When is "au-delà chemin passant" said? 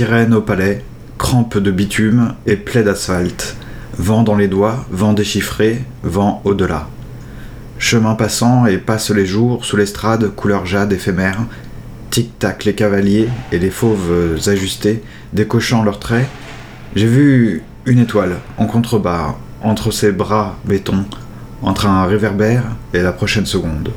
6.46-8.64